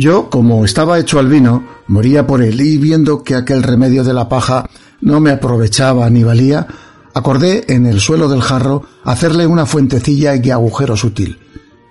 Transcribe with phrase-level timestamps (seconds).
[0.00, 4.14] Yo, como estaba hecho al vino, moría por él y viendo que aquel remedio de
[4.14, 4.66] la paja
[5.02, 6.66] no me aprovechaba ni valía,
[7.12, 11.38] acordé en el suelo del jarro hacerle una fuentecilla y agujero sutil,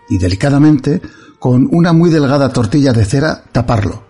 [0.10, 1.04] y delicadamente,
[1.38, 4.06] con una muy delgada tortilla de cera, taparlo.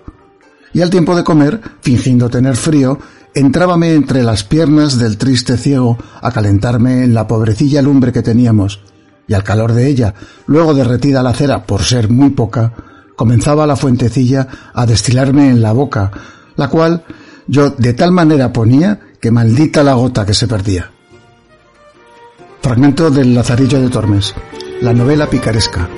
[0.72, 3.00] Y al tiempo de comer, fingiendo tener frío,
[3.36, 8.80] entrábame entre las piernas del triste ciego a calentarme en la pobrecilla lumbre que teníamos,
[9.28, 10.14] y al calor de ella,
[10.48, 12.72] luego derretida la cera por ser muy poca,
[13.20, 16.10] comenzaba la fuentecilla a destilarme en la boca,
[16.56, 17.04] la cual
[17.48, 20.90] yo de tal manera ponía que maldita la gota que se perdía.
[22.62, 24.34] Fragmento del Lazarillo de Tormes,
[24.80, 25.90] la novela picaresca.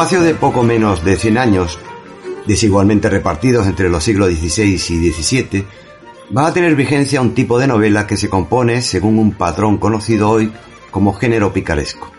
[0.00, 1.78] Espacio de poco menos de 100 años,
[2.46, 5.66] desigualmente repartidos entre los siglos XVI y XVII,
[6.34, 10.30] va a tener vigencia un tipo de novela que se compone según un patrón conocido
[10.30, 10.54] hoy
[10.90, 12.10] como género picaresco.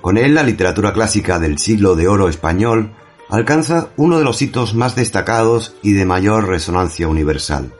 [0.00, 2.92] Con él, la literatura clásica del siglo de oro español
[3.28, 7.72] alcanza uno de los hitos más destacados y de mayor resonancia universal.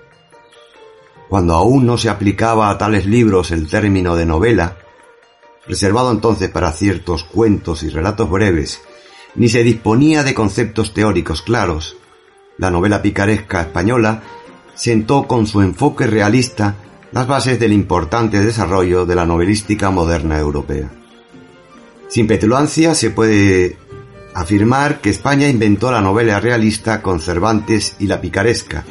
[1.28, 4.76] Cuando aún no se aplicaba a tales libros el término de novela,
[5.68, 8.80] reservado entonces para ciertos cuentos y relatos breves,
[9.38, 11.96] ni se disponía de conceptos teóricos claros,
[12.58, 14.22] la novela picaresca española
[14.74, 16.74] sentó con su enfoque realista
[17.12, 20.90] las bases del importante desarrollo de la novelística moderna europea.
[22.08, 23.76] Sin petulancia se puede
[24.34, 28.84] afirmar que España inventó la novela realista con Cervantes y la picaresca,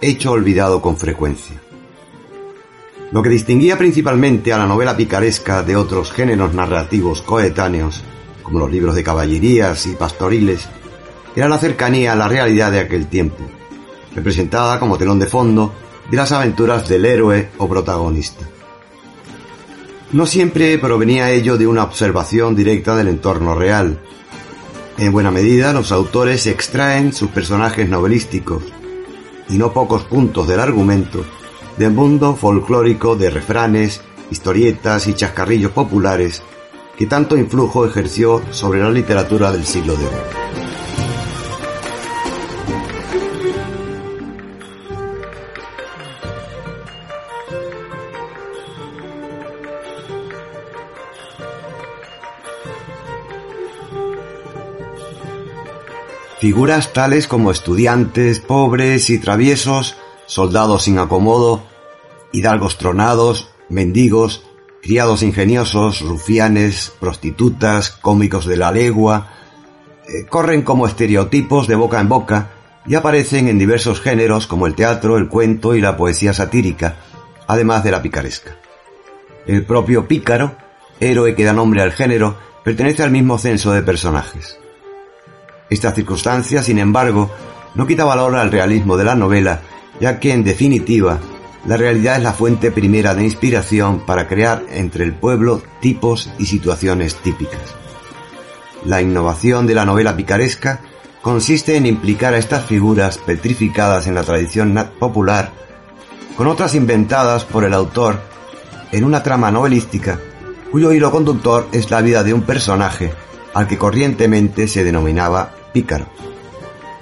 [0.00, 1.60] hecho olvidado con frecuencia.
[3.10, 8.04] Lo que distinguía principalmente a la novela picaresca de otros géneros narrativos coetáneos,
[8.46, 10.68] como los libros de caballerías y pastoriles,
[11.34, 13.42] era la cercanía a la realidad de aquel tiempo,
[14.14, 15.74] representada como telón de fondo
[16.08, 18.46] de las aventuras del héroe o protagonista.
[20.12, 23.98] No siempre provenía ello de una observación directa del entorno real.
[24.96, 28.62] En buena medida, los autores extraen sus personajes novelísticos
[29.48, 31.24] y no pocos puntos del argumento
[31.76, 36.44] del mundo folclórico de refranes, historietas y chascarrillos populares
[36.96, 40.06] que tanto influjo ejerció sobre la literatura del siglo de.
[56.38, 59.96] Figuras tales como estudiantes, pobres y traviesos
[60.26, 61.62] soldados sin acomodo,
[62.30, 64.45] hidalgos tronados, mendigos,
[64.86, 69.30] criados ingeniosos, rufianes, prostitutas, cómicos de la legua,
[70.06, 72.50] eh, corren como estereotipos de boca en boca
[72.86, 76.98] y aparecen en diversos géneros como el teatro, el cuento y la poesía satírica,
[77.48, 78.56] además de la picaresca.
[79.46, 80.54] El propio pícaro,
[81.00, 84.58] héroe que da nombre al género, pertenece al mismo censo de personajes.
[85.68, 87.28] Esta circunstancia, sin embargo,
[87.74, 89.62] no quita valor al realismo de la novela
[90.00, 91.18] ya que en definitiva
[91.66, 96.46] la realidad es la fuente primera de inspiración para crear entre el pueblo tipos y
[96.46, 97.60] situaciones típicas.
[98.84, 100.80] La innovación de la novela picaresca
[101.22, 105.50] consiste en implicar a estas figuras petrificadas en la tradición popular
[106.36, 108.20] con otras inventadas por el autor
[108.92, 110.20] en una trama novelística
[110.70, 113.12] cuyo hilo conductor es la vida de un personaje
[113.54, 116.06] al que corrientemente se denominaba pícaro.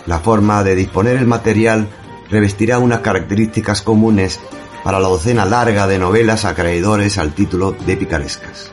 [0.07, 1.89] La forma de disponer el material
[2.35, 4.41] revestirá unas características comunes
[4.83, 8.73] para la docena larga de novelas acreedores al título de picarescas.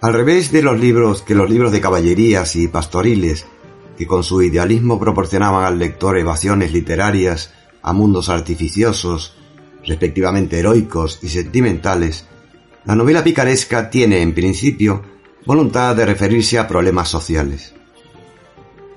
[0.00, 3.44] Al revés de los libros que los libros de caballerías y pastoriles,
[3.98, 7.52] que con su idealismo proporcionaban al lector evasiones literarias
[7.86, 9.36] a mundos artificiosos,
[9.86, 12.26] respectivamente heroicos y sentimentales,
[12.84, 15.02] la novela picaresca tiene, en principio,
[15.46, 17.74] voluntad de referirse a problemas sociales.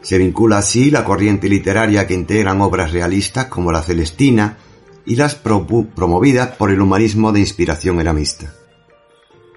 [0.02, 4.58] Se vincula así la corriente literaria que integran obras realistas como la Celestina
[5.06, 8.56] y las promovidas por el humanismo de inspiración eramista.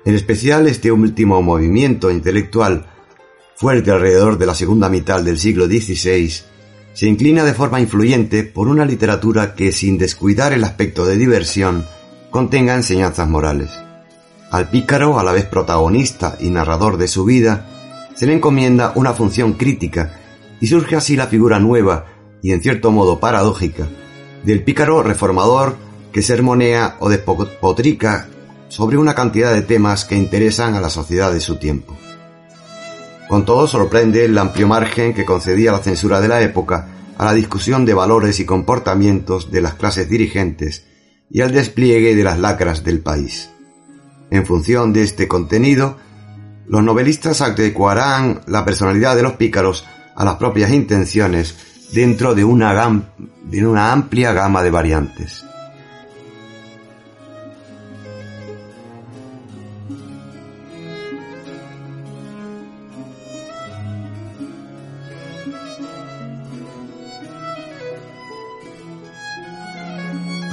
[0.04, 2.86] En especial este último movimiento intelectual,
[3.56, 6.51] fuerte alrededor de la segunda mitad del siglo XVI,
[6.94, 11.86] se inclina de forma influyente por una literatura que, sin descuidar el aspecto de diversión,
[12.30, 13.70] contenga enseñanzas morales.
[14.50, 17.66] Al pícaro, a la vez protagonista y narrador de su vida,
[18.14, 20.20] se le encomienda una función crítica
[20.60, 22.06] y surge así la figura nueva
[22.42, 23.88] y en cierto modo paradójica
[24.44, 25.76] del pícaro reformador
[26.12, 28.28] que sermonea o despotrica
[28.68, 31.96] sobre una cantidad de temas que interesan a la sociedad de su tiempo.
[33.32, 37.32] Con todo sorprende el amplio margen que concedía la censura de la época a la
[37.32, 40.84] discusión de valores y comportamientos de las clases dirigentes
[41.30, 43.48] y al despliegue de las lacras del país.
[44.30, 45.96] En función de este contenido,
[46.66, 51.56] los novelistas adecuarán la personalidad de los pícaros a las propias intenciones
[51.94, 53.02] dentro de una,
[53.44, 55.46] de una amplia gama de variantes.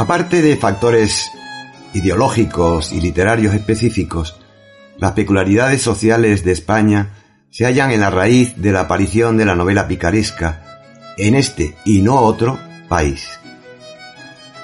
[0.10, 1.30] Aparte de factores
[1.94, 4.42] ideológicos y literarios específicos,
[4.98, 7.10] las peculiaridades sociales de España
[7.52, 10.64] se hallan en la raíz de la aparición de la novela picaresca
[11.16, 12.58] en este y no otro
[12.88, 13.40] país.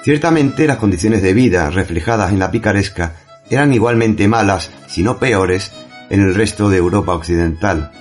[0.02, 3.14] Ciertamente las condiciones de vida reflejadas en la picaresca
[3.48, 5.70] eran igualmente malas, si no peores,
[6.10, 7.92] en el resto de Europa occidental.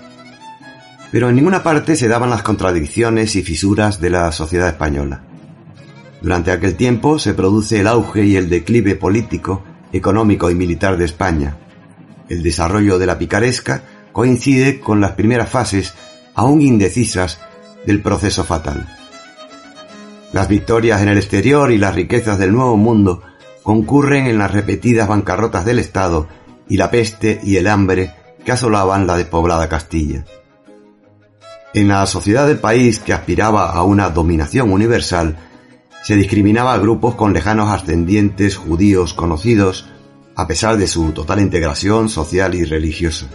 [1.11, 5.34] Pero en ninguna parte se daban las contradicciones y fisuras de la sociedad española.
[6.25, 9.63] Durante aquel tiempo se produce el auge y el declive político,
[9.93, 11.55] económico y militar de España.
[12.29, 15.93] El desarrollo de la picaresca coincide con las primeras fases,
[16.33, 17.37] aún indecisas,
[17.85, 18.87] del proceso fatal.
[20.33, 23.21] Las victorias en el exterior y las riquezas del Nuevo Mundo
[23.61, 26.27] concurren en las repetidas bancarrotas del Estado
[26.67, 30.25] y la peste y el hambre que asolaban la despoblada Castilla.
[31.75, 35.37] En la sociedad del país que aspiraba a una dominación universal,
[36.05, 39.89] se discriminaba a grupos con lejanos ascendientes judíos conocidos,
[40.35, 43.25] a pesar de su total integración social y religiosa.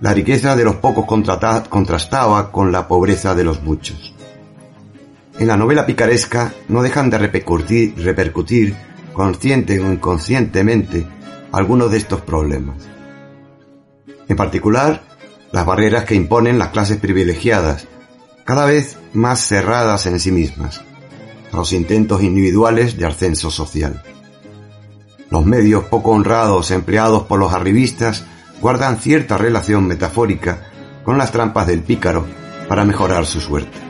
[0.00, 1.04] La riqueza de los pocos
[1.68, 4.14] contrastaba con la pobreza de los muchos.
[5.38, 8.74] En la novela picaresca no dejan de repercutir, repercutir
[9.12, 11.06] consciente o inconscientemente
[11.52, 12.88] algunos de estos problemas.
[14.28, 15.02] En particular,
[15.52, 17.86] las barreras que imponen las clases privilegiadas,
[18.46, 20.87] cada vez más cerradas en sí mismas,
[21.52, 24.02] los intentos individuales de ascenso social.
[25.30, 28.24] Los medios poco honrados empleados por los arribistas
[28.60, 30.70] guardan cierta relación metafórica
[31.04, 32.26] con las trampas del pícaro
[32.68, 33.87] para mejorar su suerte.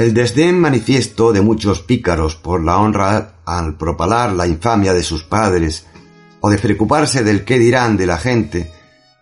[0.00, 5.24] El desdén manifiesto de muchos pícaros por la honra al propalar la infamia de sus
[5.24, 5.84] padres
[6.40, 8.72] o de preocuparse del qué dirán de la gente,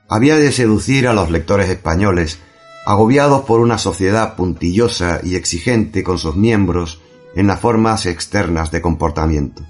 [0.08, 2.38] había de seducir a los lectores españoles,
[2.87, 7.00] agobiados por una sociedad puntillosa y exigente con sus miembros
[7.35, 9.64] en las formas externas de comportamiento.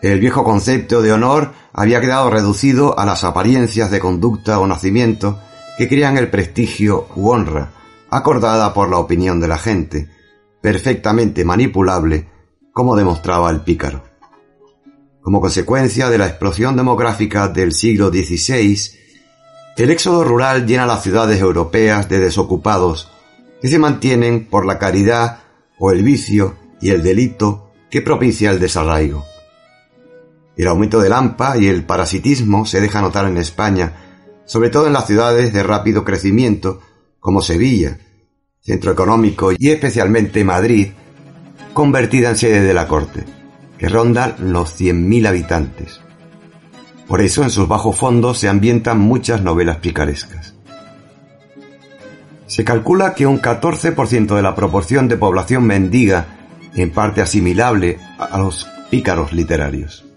[0.00, 5.38] El viejo concepto de honor había quedado reducido a las apariencias de conducta o nacimiento
[5.76, 7.72] que crean el prestigio u honra,
[8.10, 10.08] acordada por la opinión de la gente,
[10.60, 12.28] perfectamente manipulable,
[12.72, 14.02] como demostraba el pícaro.
[15.22, 18.98] Como consecuencia de la explosión demográfica del siglo XVI,
[19.76, 23.10] el éxodo rural llena las ciudades europeas de desocupados
[23.60, 25.40] que se mantienen por la caridad
[25.78, 29.24] o el vicio y el delito que propicia el desarraigo.
[30.56, 33.94] El aumento del AMPA y el parasitismo se deja notar en España,
[34.44, 36.80] sobre todo en las ciudades de rápido crecimiento
[37.20, 37.98] como Sevilla,
[38.60, 40.88] centro económico y especialmente Madrid,
[41.72, 43.24] convertida en sede de la corte,
[43.78, 46.00] que ronda los 100.000 habitantes.
[47.06, 50.54] Por eso en sus bajos fondos se ambientan muchas novelas picarescas.
[52.46, 56.36] Se calcula que un 14% de la proporción de población mendiga,
[56.74, 60.09] en parte asimilable a los pícaros literarios.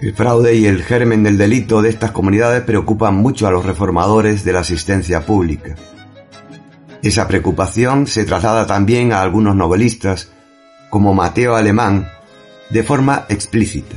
[0.00, 4.44] El fraude y el germen del delito de estas comunidades preocupan mucho a los reformadores
[4.44, 5.74] de la asistencia pública.
[7.02, 10.30] Esa preocupación se traslada también a algunos novelistas,
[10.90, 12.08] como Mateo Alemán,
[12.68, 13.96] de forma explícita.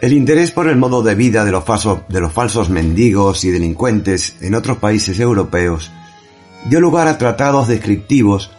[0.00, 4.78] El interés por el modo de vida de los, falsos, mendigos y delincuentes en otros
[4.78, 5.90] países europeos
[6.70, 8.52] dio lugar a tratados descriptivos,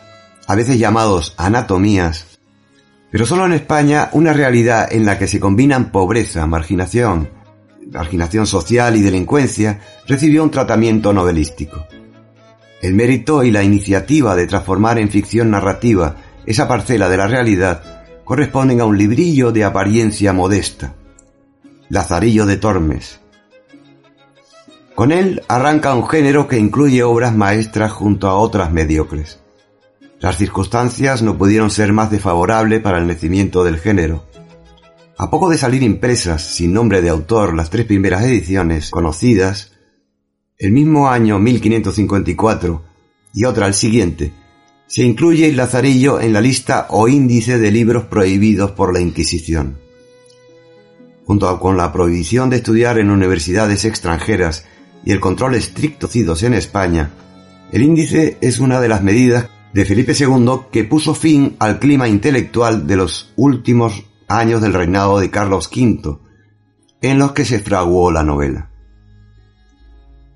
[0.48, 2.40] a veces llamados anatomías,
[3.10, 7.30] pero solo en España una realidad en la que se combinan pobreza, marginación,
[7.90, 11.88] marginación social y delincuencia recibió un tratamiento novelístico.
[12.82, 18.04] El mérito y la iniciativa de transformar en ficción narrativa esa parcela de la realidad
[18.26, 20.96] corresponden a un librillo de apariencia modesta,
[21.92, 23.20] Lazarillo de Tormes.
[24.94, 29.40] Con él arranca un género que incluye obras maestras junto a otras mediocres.
[30.20, 34.24] Las circunstancias no pudieron ser más desfavorables para el nacimiento del género.
[35.18, 39.72] A poco de salir impresas, sin nombre de autor, las tres primeras ediciones conocidas,
[40.60, 42.84] el mismo año 1554
[43.34, 44.32] y otra al siguiente,
[44.86, 49.89] se incluye el Lazarillo en la lista o índice de libros prohibidos por la Inquisición
[51.30, 54.66] junto con la prohibición de estudiar en universidades extranjeras
[55.06, 57.12] y el control estricto cidos en España,
[57.72, 62.08] el índice es una de las medidas de Felipe II que puso fin al clima
[62.08, 66.18] intelectual de los últimos años del reinado de Carlos V,
[67.00, 68.72] en los que se fraguó la novela.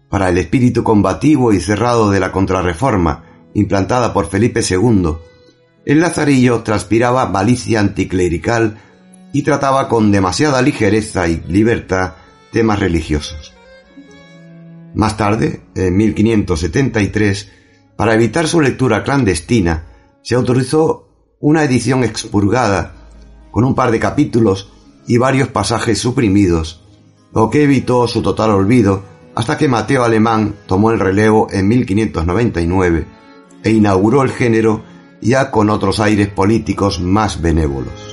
[0.09, 3.23] Para el espíritu combativo y cerrado de la contrarreforma
[3.55, 5.15] implantada por Felipe II,
[5.88, 8.77] el Lazarillo transpiraba malicia anticlerical
[9.33, 12.13] y trataba con demasiada ligereza y libertad
[12.51, 13.53] temas religiosos.
[14.93, 17.51] Más tarde, en 1573,
[17.97, 19.87] para evitar su lectura clandestina,
[20.21, 21.09] se autorizó
[21.39, 22.93] una edición expurgada,
[23.51, 24.71] con un par de capítulos
[25.07, 26.83] y varios pasajes suprimidos,
[27.33, 29.03] lo que evitó su total olvido
[29.35, 33.07] hasta que Mateo Alemán tomó el relevo en 1599
[33.63, 34.83] e inauguró el género
[35.21, 38.12] ya con otros aires políticos más benévolos.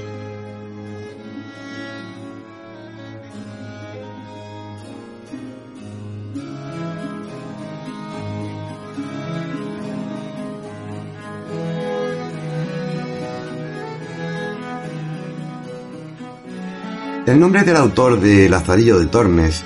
[17.30, 19.62] El nombre del autor de Lazarillo de Tormes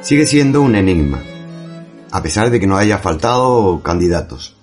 [0.00, 1.20] sigue siendo un enigma,
[2.12, 4.56] a pesar de que no haya faltado candidatos.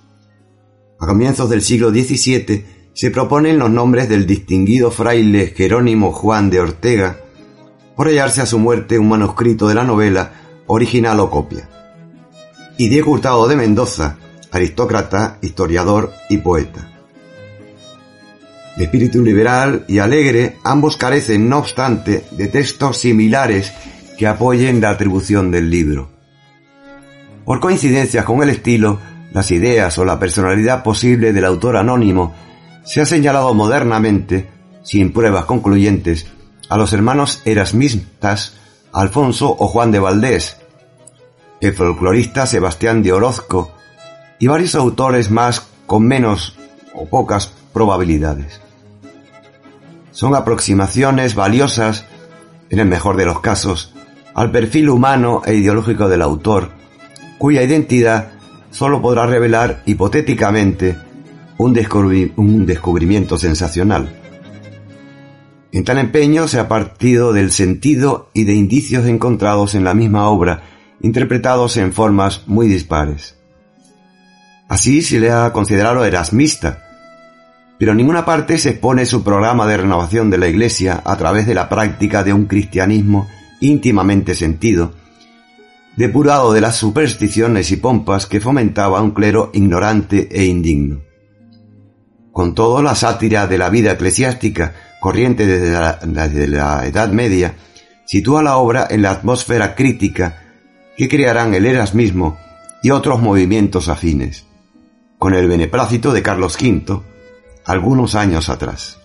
[0.98, 6.62] A comienzos del siglo XVII se proponen los nombres del distinguido fraile Jerónimo Juan de
[6.62, 7.20] Ortega,
[7.98, 10.32] por hallarse a su muerte un manuscrito de la novela,
[10.68, 11.68] original o copia,
[12.78, 14.20] y Diego Hurtado de Mendoza,
[14.54, 16.97] aristócrata, historiador y poeta.
[18.78, 23.74] De espíritu liberal y alegre, ambos carecen, no obstante, de textos similares
[24.20, 26.12] que apoyen la atribución del libro.
[27.44, 29.00] Por coincidencia con el estilo,
[29.34, 32.36] las ideas o la personalidad posible del autor anónimo,
[32.86, 34.48] se ha señalado modernamente,
[34.84, 36.28] sin pruebas concluyentes,
[36.70, 38.58] a los hermanos erasmistas
[38.94, 40.58] Alfonso o Juan de Valdés,
[41.62, 43.72] el folclorista Sebastián de Orozco
[44.38, 46.56] y varios autores más con menos
[46.94, 48.67] o pocas probabilidades
[50.18, 52.06] son aproximaciones valiosas,
[52.72, 53.94] en el mejor de los casos,
[54.34, 56.72] al perfil humano e ideológico del autor,
[57.38, 58.32] cuya identidad
[58.72, 60.98] solo podrá revelar hipotéticamente
[61.60, 61.72] un,
[62.66, 64.20] descubrimiento sensacional.
[65.72, 70.30] En tal empeño se ha partido del sentido y de indicios encontrados en la misma
[70.30, 70.64] obra,
[71.00, 73.38] interpretados en formas muy dispares.
[74.68, 76.87] Así se le ha considerado erasmista,
[77.80, 81.46] pero en ninguna parte se expone su programa de renovación de la Iglesia a través
[81.46, 83.28] de la práctica de un cristianismo
[83.60, 84.94] íntimamente sentido,
[85.96, 91.02] depurado de las supersticiones y pompas que fomentaba un clero ignorante e indigno.
[92.32, 97.56] con toda la sátira de la vida eclesiástica corriente desde la, desde la Edad Media,
[98.06, 100.44] sitúa la obra en la atmósfera crítica
[100.96, 102.38] que crearán el Erasmismo
[102.84, 104.46] y otros movimientos afines,
[105.18, 107.02] con el beneplácito de Carlos V,
[107.68, 108.98] algunos años atrás.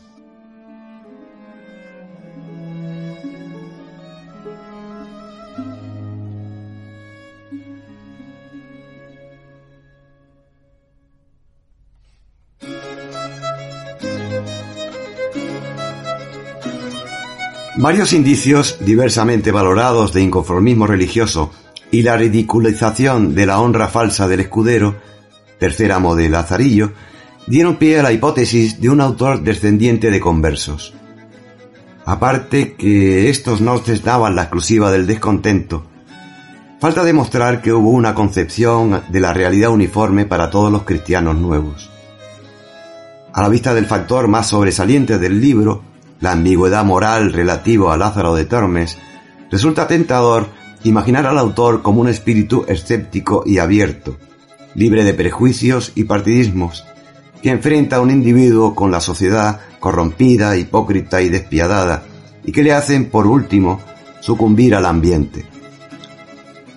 [17.79, 21.51] Varios indicios diversamente valorados de inconformismo religioso
[21.91, 24.95] y la ridiculización de la honra falsa del escudero,
[25.59, 26.93] tercer amo de Lazarillo,
[27.47, 30.95] dieron pie a la hipótesis de un autor descendiente de conversos.
[32.05, 35.85] Aparte que estos no daban la exclusiva del descontento,
[36.81, 41.91] falta demostrar que hubo una concepción de la realidad uniforme para todos los cristianos nuevos.
[43.33, 45.83] A la vista del factor más sobresaliente del libro,
[46.21, 48.99] la ambigüedad moral relativo a Lázaro de Tormes,
[49.51, 50.49] resulta tentador
[50.85, 54.17] imaginar al autor como un espíritu escéptico y abierto,
[54.75, 56.85] libre de prejuicios y partidismos,
[57.43, 62.05] que enfrenta a un individuo con la sociedad corrompida, hipócrita y despiadada,
[62.45, 63.81] y que le hacen, por último,
[64.21, 65.45] sucumbir al ambiente.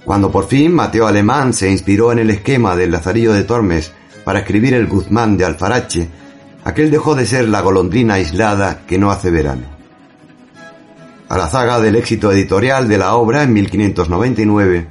[0.03, 3.91] Cuando por fin Mateo Alemán se inspiró en el esquema del Lazarillo de Tormes
[4.23, 6.09] para escribir el Guzmán de Alfarache,
[6.63, 9.63] aquel dejó de ser la golondrina aislada que no hace verano.
[11.29, 14.87] A la zaga del éxito editorial de la obra en 1599,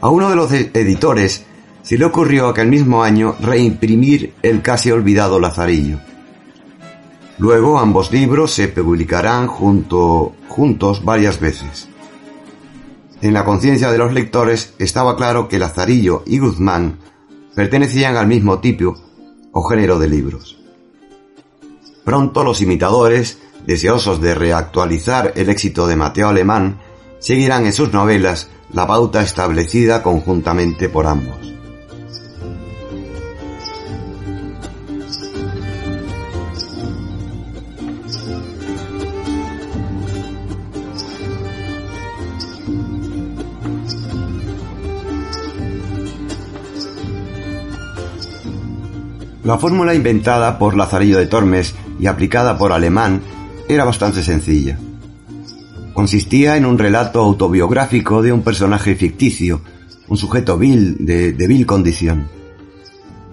[0.00, 1.45] a uno de los editores
[1.86, 6.00] se le ocurrió aquel mismo año reimprimir el casi olvidado Lazarillo.
[7.38, 11.88] Luego ambos libros se publicarán junto, juntos varias veces.
[13.22, 16.98] En la conciencia de los lectores estaba claro que Lazarillo y Guzmán
[17.54, 18.96] pertenecían al mismo tipo
[19.52, 20.58] o género de libros.
[22.04, 26.80] Pronto los imitadores, deseosos de reactualizar el éxito de Mateo Alemán,
[27.20, 31.55] seguirán en sus novelas la pauta establecida conjuntamente por ambos.
[49.46, 53.22] La fórmula inventada por Lazarillo de Tormes y aplicada por Alemán
[53.68, 54.76] era bastante sencilla.
[55.94, 59.60] Consistía en un relato autobiográfico de un personaje ficticio,
[60.08, 62.26] un sujeto vil de, de vil condición.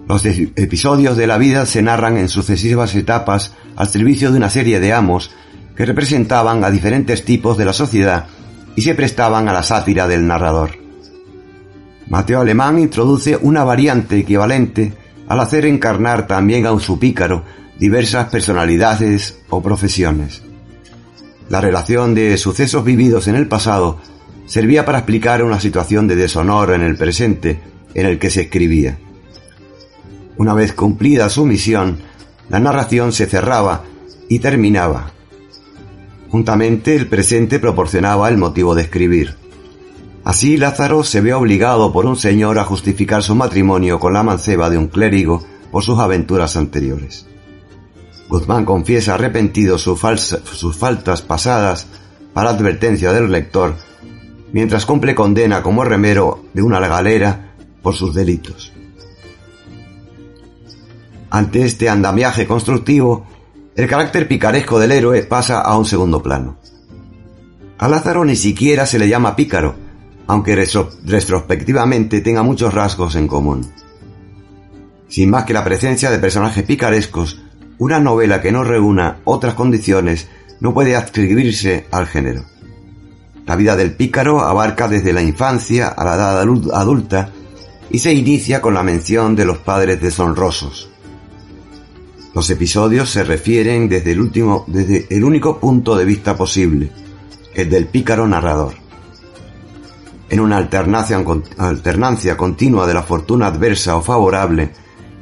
[0.07, 4.79] Los episodios de la vida se narran en sucesivas etapas al servicio de una serie
[4.79, 5.31] de amos
[5.75, 8.27] que representaban a diferentes tipos de la sociedad
[8.75, 10.77] y se prestaban a la sátira del narrador.
[12.07, 14.93] Mateo Alemán introduce una variante equivalente
[15.27, 17.43] al hacer encarnar también a un su pícaro
[17.79, 20.43] diversas personalidades o profesiones.
[21.49, 23.99] La relación de sucesos vividos en el pasado
[24.45, 27.59] servía para explicar una situación de deshonor en el presente
[27.93, 28.97] en el que se escribía.
[30.37, 31.99] Una vez cumplida su misión,
[32.49, 33.83] la narración se cerraba
[34.29, 35.11] y terminaba.
[36.29, 39.42] Juntamente el presente proporcionaba el motivo de escribir.
[40.23, 44.69] Así Lázaro se ve obligado por un señor a justificar su matrimonio con la manceba
[44.69, 47.27] de un clérigo por sus aventuras anteriores.
[48.29, 51.87] Guzmán confiesa arrepentido sus faltas pasadas
[52.33, 53.75] para advertencia del lector,
[54.53, 58.71] mientras cumple condena como remero de una galera por sus delitos.
[61.29, 63.25] Ante este andamiaje constructivo,
[63.75, 66.57] el carácter picaresco del héroe pasa a un segundo plano.
[67.77, 69.82] A Lázaro ni siquiera se le llama pícaro,
[70.27, 73.65] aunque retrospectivamente tenga muchos rasgos en común.
[75.07, 77.41] Sin más que la presencia de personajes picarescos,
[77.77, 80.27] una novela que no reúna otras condiciones
[80.59, 82.43] no puede adscribirse al género.
[83.45, 86.41] La vida del pícaro abarca desde la infancia a la edad
[86.73, 87.29] adulta
[87.89, 90.89] y se inicia con la mención de los padres deshonrosos.
[92.33, 96.89] Los episodios se refieren desde el último, desde el único punto de vista posible,
[97.53, 98.82] el del pícaro narrador.
[100.33, 104.71] En una alternancia, continua de la fortuna adversa o favorable,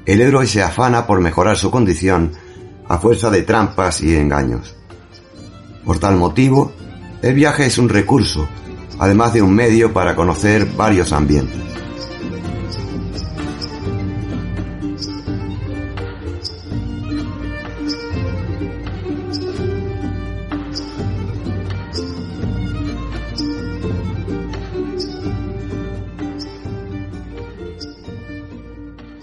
[0.06, 2.32] el héroe se afana por mejorar su condición
[2.88, 4.74] a fuerza de trampas y engaños.
[5.84, 6.71] Por tal motivo,
[7.21, 8.47] el viaje es un recurso,
[9.00, 11.60] además de un medio para conocer varios ambientes.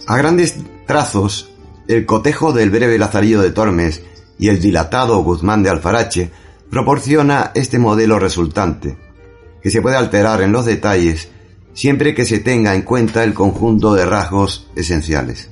[0.09, 1.51] A grandes trazos,
[1.87, 4.01] el cotejo del breve Lazarillo de Tormes
[4.39, 6.31] y el dilatado Guzmán de Alfarache
[6.71, 8.97] proporciona este modelo resultante,
[9.63, 11.29] que se puede alterar en los detalles
[11.75, 15.51] siempre que se tenga en cuenta el conjunto de rasgos esenciales.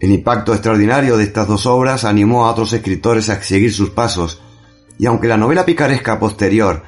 [0.00, 4.40] El impacto extraordinario de estas dos obras animó a otros escritores a seguir sus pasos,
[4.98, 6.82] y aunque la novela picaresca posterior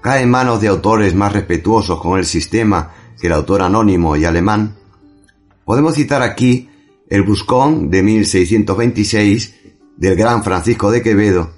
[0.00, 4.24] cae en manos de autores más respetuosos con el sistema que el autor anónimo y
[4.24, 4.77] alemán,
[5.68, 6.70] podemos citar aquí
[7.10, 9.54] El Buscón de 1626
[9.98, 11.50] del gran Francisco de Quevedo,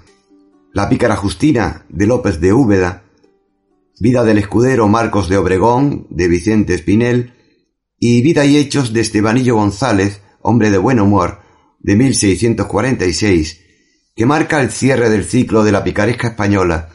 [0.73, 3.05] La pícara Justina de López de Úbeda,
[4.01, 7.35] Vida del escudero Marcos de Obregón de Vicente Espinel
[7.99, 11.39] y Vida y Hechos de Estebanillo González, hombre de buen humor,
[11.79, 13.61] de 1646,
[14.13, 16.89] que marca el cierre del ciclo de la picaresca española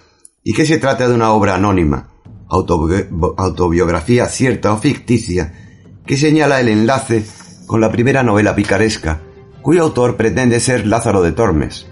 [0.44, 2.11] y que se trata de una obra anónima,
[2.50, 5.65] autobiografía cierta o ficticia,
[6.07, 7.25] que señala el enlace
[7.66, 9.21] con la primera novela picaresca,
[9.61, 11.87] cuyo autor pretende ser Lázaro de Tormes.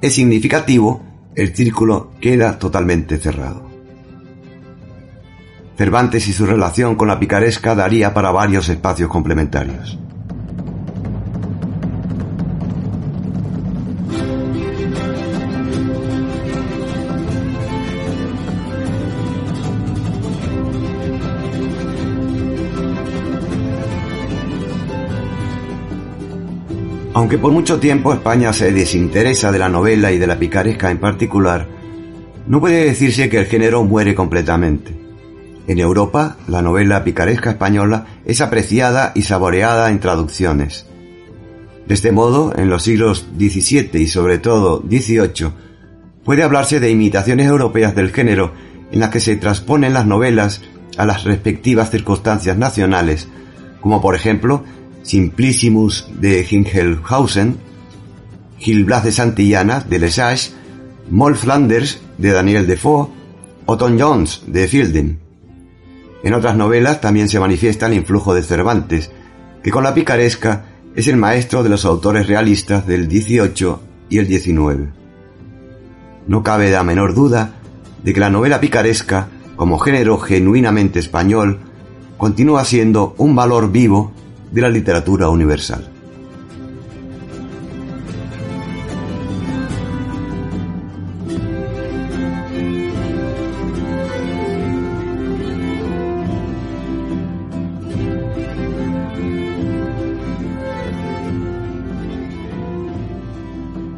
[0.00, 1.02] Es significativo,
[1.34, 3.68] el círculo queda totalmente cerrado.
[5.76, 9.98] Cervantes y su relación con la picaresca daría para varios espacios complementarios.
[27.16, 30.98] Aunque por mucho tiempo España se desinteresa de la novela y de la picaresca en
[30.98, 31.66] particular,
[32.46, 34.94] no puede decirse que el género muere completamente.
[35.66, 40.84] En Europa, la novela picaresca española es apreciada y saboreada en traducciones.
[41.88, 45.52] De este modo, en los siglos XVII y sobre todo XVIII,
[46.22, 48.52] puede hablarse de imitaciones europeas del género
[48.92, 50.60] en las que se transponen las novelas
[50.98, 53.26] a las respectivas circunstancias nacionales,
[53.80, 54.64] como por ejemplo
[55.06, 57.58] Simplicimus de Hingelhausen,
[58.58, 60.50] Gil Blas de Santillana de Lesage,
[61.10, 63.08] Moll Flanders de Daniel Defoe
[63.66, 65.18] o Tom Jones de Fielding.
[66.24, 69.12] En otras novelas también se manifiesta el influjo de Cervantes,
[69.62, 70.64] que con la picaresca
[70.96, 73.76] es el maestro de los autores realistas del XVIII
[74.08, 74.88] y el XIX.
[76.26, 77.60] No cabe la menor duda
[78.02, 81.60] de que la novela picaresca, como género genuinamente español,
[82.16, 84.12] continúa siendo un valor vivo
[84.56, 85.86] de la literatura universal.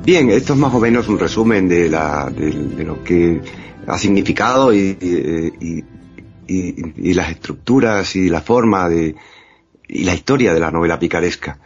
[0.04, 3.40] Bien, esto es más o menos un resumen de, la, de, lo que
[3.86, 5.84] ha significado y,
[7.14, 9.14] las estructuras y la forma de,
[9.88, 11.58] y la historia de la novela picaresca.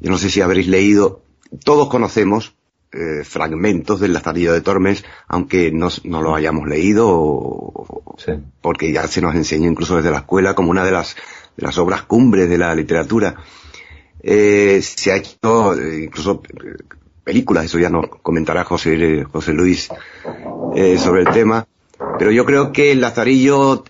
[0.00, 1.22] Yo no sé si habréis leído,
[1.64, 2.54] todos conocemos
[2.92, 7.72] eh, fragmentos del Lazarillo de Tormes, aunque no, no lo hayamos leído,
[8.60, 11.16] porque ya se nos enseñó incluso desde la escuela como una de las,
[11.56, 13.34] de las obras cumbres de la literatura.
[14.22, 16.40] Eh, se ha hecho eh, incluso
[17.24, 19.88] películas, eso ya nos comentará José, José Luis
[20.98, 21.66] sobre el tema,
[22.18, 23.84] pero yo creo que el Lazarillo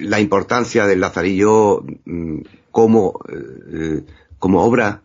[0.00, 4.04] la importancia del Lazarillo mm, como, eh,
[4.38, 5.02] como obra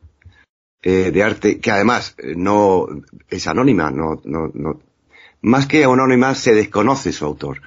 [0.81, 2.87] eh, de arte, que además eh, no
[3.29, 4.79] es anónima, no, no, no,
[5.41, 7.61] más que anónima se desconoce su autor.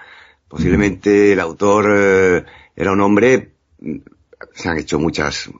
[0.48, 3.96] Posiblemente el autor era un hombre, mm,
[4.54, 5.50] se han hecho muchas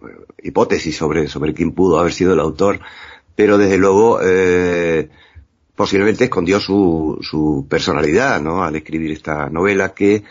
[0.43, 2.81] hipótesis sobre, sobre quién pudo haber sido el autor,
[3.35, 4.21] pero desde luego
[5.75, 8.63] posiblemente escondió su, su personalidad, ¿no?
[8.65, 10.25] Al escribir esta novela que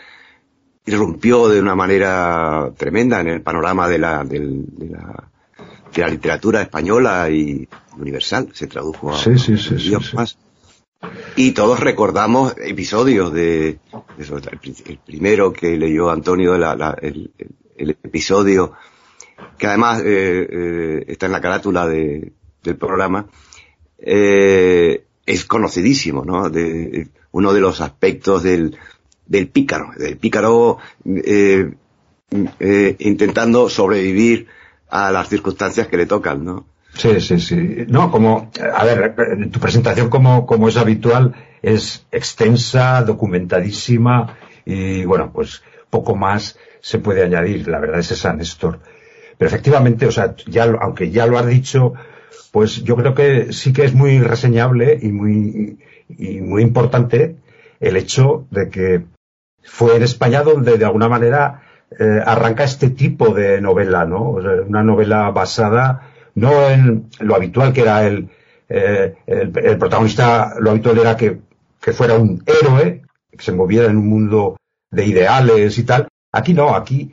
[0.86, 5.28] irrumpió de una manera tremenda en el panorama de la, de, la,
[5.92, 7.68] de la literatura española y
[7.98, 8.48] universal.
[8.52, 10.38] Se tradujo a sí, sí, sí, más.
[11.36, 13.78] Y todos recordamos episodios de,
[14.18, 17.30] el, primero que leyó Antonio, el,
[18.02, 18.72] episodio
[19.58, 23.26] que además eh, eh, está en la carátula de, del programa,
[23.98, 26.48] eh, es conocidísimo, ¿no?
[26.48, 28.78] De, uno de los aspectos del,
[29.26, 31.72] del pícaro, del pícaro eh,
[32.60, 34.46] eh, intentando sobrevivir
[34.88, 36.66] a las circunstancias que le tocan, ¿no?
[36.94, 37.84] Sí, sí, sí.
[37.88, 39.14] No, como, a ver,
[39.50, 46.98] tu presentación como, como es habitual es extensa, documentadísima y bueno, pues poco más se
[46.98, 47.68] puede añadir.
[47.68, 48.80] La verdad es esa, Néstor.
[49.36, 51.92] Pero efectivamente, o sea, ya, aunque ya lo has dicho,
[52.50, 57.36] pues yo creo que sí que es muy reseñable y muy, y muy importante
[57.80, 59.04] el hecho de que
[59.66, 61.62] fue en España donde de alguna manera
[61.98, 64.30] eh, arranca este tipo de novela, ¿no?
[64.30, 68.28] una novela basada no en lo habitual que era el,
[68.68, 71.40] eh, el, protagonista, lo habitual era que,
[71.80, 74.56] que fuera un héroe, que se moviera en un mundo
[74.90, 76.08] de ideales y tal.
[76.32, 77.12] Aquí no, aquí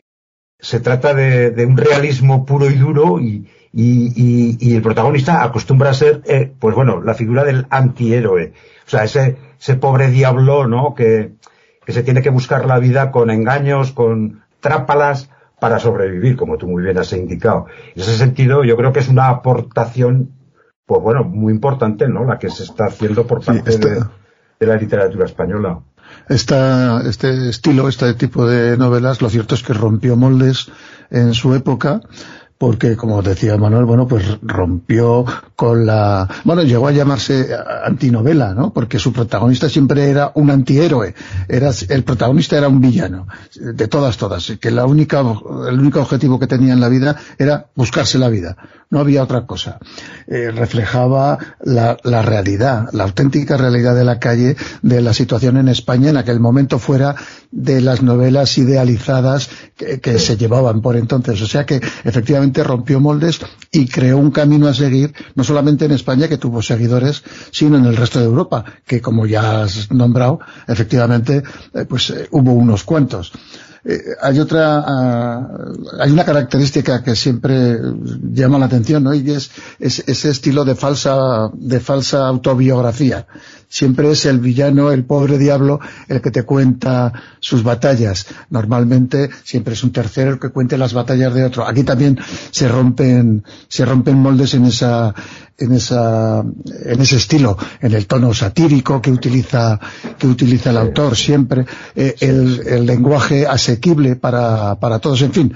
[0.59, 5.89] se trata de, de un realismo puro y duro y, y, y, el protagonista acostumbra
[5.89, 8.53] a ser, eh, pues bueno, la figura del antihéroe.
[8.85, 10.93] O sea, ese, ese pobre diablo, ¿no?
[10.93, 11.31] Que,
[11.86, 16.67] que se tiene que buscar la vida con engaños, con trápalas para sobrevivir, como tú
[16.67, 17.67] muy bien has indicado.
[17.96, 20.32] En ese sentido, yo creo que es una aportación,
[20.86, 22.26] pues bueno, muy importante, ¿no?
[22.26, 24.04] La que se está haciendo por parte de,
[24.60, 25.80] de, la literatura española.
[26.28, 30.69] Esta, este estilo, este tipo de novelas, lo cierto es que rompió moldes
[31.10, 32.02] en su época
[32.63, 37.49] porque como decía Manuel, bueno, pues rompió con la, bueno, llegó a llamarse
[37.84, 38.71] antinovela, ¿no?
[38.71, 41.13] Porque su protagonista siempre era un antihéroe,
[41.49, 46.39] era, el protagonista era un villano, de todas, todas, que la única, el único objetivo
[46.39, 48.56] que tenía en la vida era buscarse la vida,
[48.89, 49.80] no había otra cosa.
[50.28, 55.67] Eh, reflejaba la, la realidad, la auténtica realidad de la calle, de la situación en
[55.67, 57.15] España en aquel momento fuera
[57.52, 61.41] de las novelas idealizadas que, que se llevaban por entonces.
[61.41, 63.39] O sea que efectivamente rompió moldes
[63.71, 67.85] y creó un camino a seguir, no solamente en España, que tuvo seguidores, sino en
[67.85, 71.41] el resto de Europa, que como ya has nombrado, efectivamente,
[71.73, 73.31] eh, pues eh, hubo unos cuantos.
[73.86, 75.48] Eh, hay otra, ah,
[76.00, 77.78] hay una característica que siempre
[78.32, 79.13] llama la atención, ¿no?
[79.13, 83.28] Y es, ese estilo de falsa, de falsa autobiografía.
[83.67, 88.28] Siempre es el villano, el pobre diablo, el que te cuenta sus batallas.
[88.50, 91.67] Normalmente siempre es un tercero el que cuente las batallas de otro.
[91.67, 92.19] Aquí también
[92.52, 95.13] se rompen, se rompen moldes en esa,
[95.57, 99.79] en esa, en ese estilo, en el tono satírico que utiliza,
[100.17, 105.53] que utiliza el autor siempre, eh, el, el lenguaje asequible para, para todos, en fin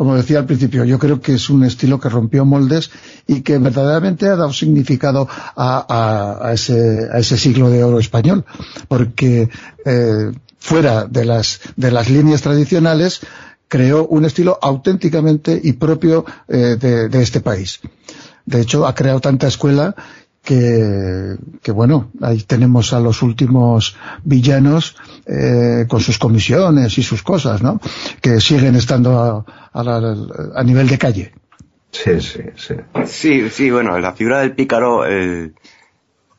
[0.00, 2.90] como decía al principio, yo creo que es un estilo que rompió moldes
[3.26, 8.46] y que verdaderamente ha dado significado a, ese, siglo de oro español,
[8.88, 9.50] porque
[9.84, 13.20] eh, fuera de las, de las líneas tradicionales
[13.68, 17.80] creó un estilo auténticamente y propio eh, de este país.
[18.50, 19.94] De hecho, ha creado tanta escuela
[20.42, 27.22] que, que, bueno, ahí tenemos a los últimos villanos eh, con sus comisiones y sus
[27.22, 27.80] cosas, ¿no?
[28.20, 31.32] Que siguen estando a, a, nivel de calle.
[31.92, 32.74] Sí, sí, sí.
[33.06, 35.52] Sí, sí, bueno, la figura del pícaro, eh,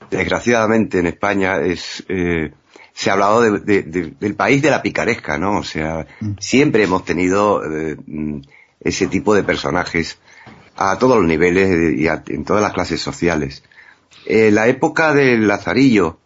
[0.10, 2.52] desgraciadamente en España es, eh,
[2.92, 5.60] se ha hablado de, de, del país de la picaresca, ¿no?
[5.60, 6.32] O sea, mm.
[6.40, 7.96] siempre hemos tenido eh,
[8.82, 10.18] ese tipo de personajes
[10.76, 13.64] a todos los niveles y en todas las clases sociales.
[14.26, 16.20] Eh, la época del Lazarillo,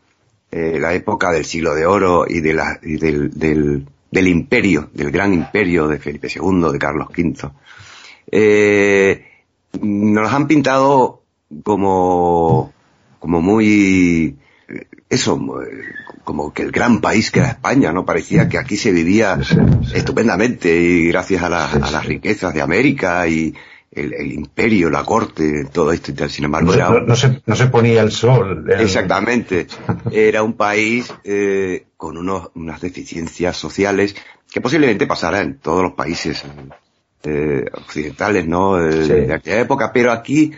[0.51, 4.89] eh, la época del siglo de oro y, de la, y del, del, del, imperio,
[4.93, 7.51] del gran imperio de Felipe II, de Carlos V,
[8.31, 9.25] eh,
[9.81, 11.23] nos han pintado
[11.63, 12.73] como,
[13.19, 14.37] como muy,
[15.09, 15.39] eso,
[16.23, 18.05] como que el gran país que era España, ¿no?
[18.05, 19.39] Parecía que aquí se vivía
[19.93, 23.53] estupendamente y gracias a, la, a las riquezas de América y,
[23.95, 26.29] el, imperio, la corte, todo esto y tal.
[26.29, 26.73] Sin embargo,
[27.05, 28.65] no, se, no, se, ponía el sol.
[28.69, 29.67] Exactamente.
[30.11, 34.15] Era un país eh, con unos, unas deficiencias sociales
[34.51, 36.43] que posiblemente pasara en todos los países
[37.23, 38.75] eh, occidentales, ¿no?
[38.75, 40.51] De, aquella época, pero aquí,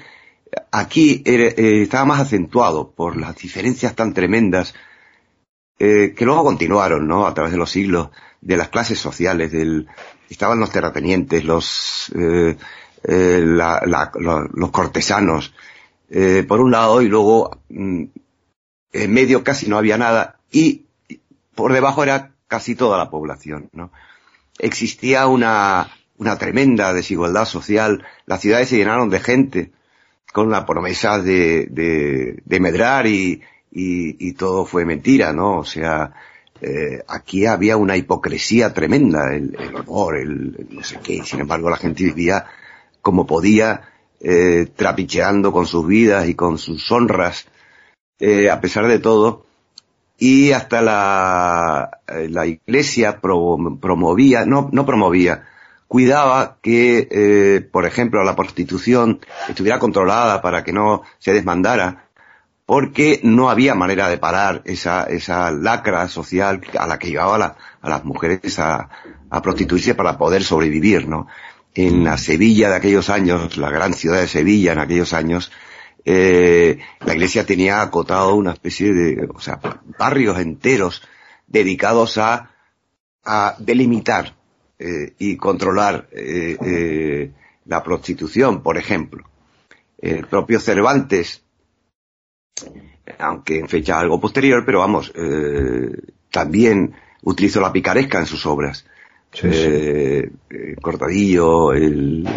[0.72, 4.74] aquí eh, estaba más acentuado por las diferencias tan tremendas
[5.80, 7.28] que luego continuaron, ¿no?
[7.28, 8.10] A través de los siglos,
[8.42, 9.88] de las clases sociales, del,
[10.28, 12.12] estaban los terratenientes, los,
[13.04, 15.54] eh, los cortesanos,
[16.10, 18.04] eh, por un lado, y luego mm,
[18.94, 20.86] en medio casi no había nada, y
[21.56, 23.92] por debajo era casi toda la población, ¿no?
[24.60, 29.72] Existía una, una tremenda desigualdad social, las ciudades se llenaron de gente,
[30.34, 35.60] con la promesa de, de, de medrar y, y, y, todo fue mentira, ¿no?
[35.60, 36.14] O sea,
[36.62, 41.70] eh, aquí había una hipocresía tremenda, el, el honor, el, no sé qué, sin embargo
[41.70, 42.46] la gente vivía
[43.02, 43.82] como podía,
[44.20, 47.48] eh, trapicheando con sus vidas y con sus honras,
[48.20, 49.46] eh, a pesar de todo,
[50.18, 55.44] y hasta la, eh, la iglesia promovía, no, no promovía,
[55.88, 62.06] cuidaba que, eh, por ejemplo, la prostitución estuviera controlada para que no se desmandara,
[62.66, 67.90] porque no había manera de parar esa, esa lacra social a la que llevaba a
[67.90, 68.90] las mujeres a,
[69.30, 71.28] a prostituirse para poder sobrevivir, ¿no?
[71.78, 75.52] En la Sevilla de aquellos años, la gran ciudad de Sevilla en aquellos años,
[76.04, 79.60] eh, la iglesia tenía acotado una especie de, o sea,
[80.00, 81.04] barrios enteros
[81.46, 82.50] dedicados a,
[83.24, 84.36] a delimitar
[84.80, 86.10] eh, y controlar
[87.66, 89.30] la prostitución, por ejemplo.
[90.00, 91.44] El propio Cervantes,
[93.20, 95.14] aunque en fecha algo posterior, pero vamos,
[96.32, 98.86] también utilizó la picaresca en sus obras.
[100.82, 102.28] Cortadillo, el,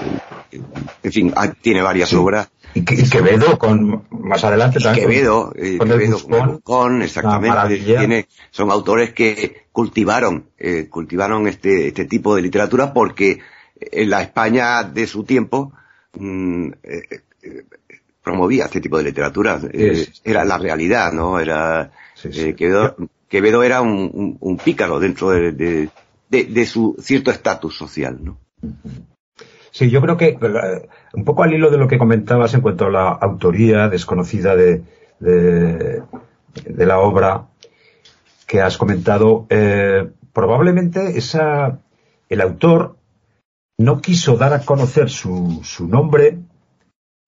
[1.02, 5.08] en fin, ah, tiene varias obras y, Quevedo con más adelante también.
[5.08, 7.78] Quevedo, eh, con, Quevedo con, exactamente.
[7.78, 13.40] Tiene, son autores que cultivaron, eh, cultivaron este, este tipo de literatura porque
[13.80, 15.72] en la España de su tiempo
[16.18, 17.02] mm, eh,
[17.42, 17.64] eh,
[18.22, 19.60] promovía este tipo de literatura.
[20.24, 21.40] era la realidad, ¿no?
[21.40, 21.90] Era
[22.22, 22.96] Quevedo,
[23.28, 25.88] Quevedo, era un, un, pícaro dentro de, de,
[26.30, 28.38] de, su cierto estatus social, ¿no?
[29.72, 32.86] Sí, yo creo que eh, un poco al hilo de lo que comentabas en cuanto
[32.86, 34.82] a la autoría desconocida de,
[35.18, 36.02] de,
[36.86, 37.46] la obra
[38.46, 41.80] que has comentado, eh, probablemente esa,
[42.28, 42.96] el autor
[43.78, 46.38] no quiso dar a conocer su, su nombre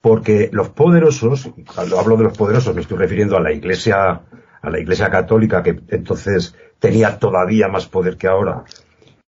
[0.00, 4.22] porque los poderosos, cuando hablo de los poderosos me estoy refiriendo a la iglesia,
[4.60, 8.64] a la iglesia católica que entonces tenía todavía más poder que ahora.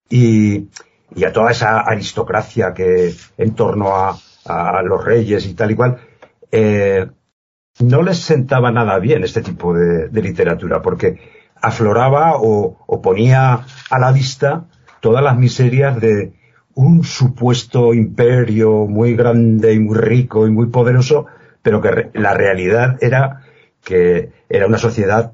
[0.10, 0.70] Y,
[1.26, 4.18] a toda esa aristocracia que en torno a,
[4.84, 5.98] los reyes y tal y cual,
[6.52, 7.08] eh,
[7.80, 11.20] no les sentaba nada bien este tipo de, literatura, porque
[11.62, 14.66] afloraba o, ponía a la vista
[15.00, 16.34] todas las miserias de
[16.76, 21.28] un supuesto imperio muy grande y muy rico y muy poderoso,
[21.62, 23.42] pero que la realidad era
[23.84, 25.34] que era una sociedad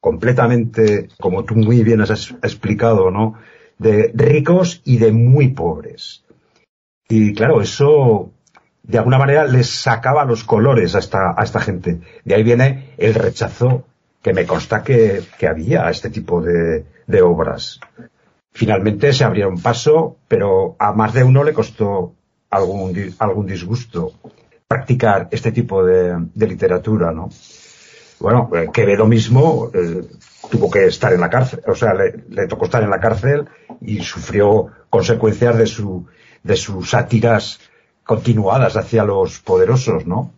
[0.00, 3.34] completamente, como tú muy bien has explicado, ¿no?
[3.78, 6.24] De ricos y de muy pobres.
[7.08, 8.30] Y claro, eso
[8.82, 12.00] de alguna manera les sacaba los colores a esta, a esta gente.
[12.24, 13.84] De ahí viene el rechazo
[14.22, 17.80] que me consta que, que había a este tipo de, de obras.
[18.52, 22.14] Finalmente se abrieron paso, pero a más de uno le costó
[22.50, 24.12] algún, algún disgusto
[24.66, 27.28] practicar este tipo de, de literatura, ¿no?
[28.18, 30.02] Bueno, eh, Quevedo mismo eh,
[30.50, 33.46] tuvo que estar en la cárcel, o sea, le, tocó estar en la cárcel
[33.80, 36.06] y sufrió consecuencias de su,
[36.42, 37.60] de sus sátiras
[38.04, 40.32] continuadas hacia los poderosos, ¿no?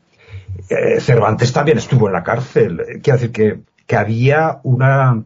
[0.69, 3.01] Eh, Cervantes también estuvo en la cárcel.
[3.03, 5.23] Quiero decir que, que había una,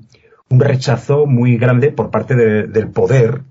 [0.49, 3.43] un rechazo muy grande por parte del poder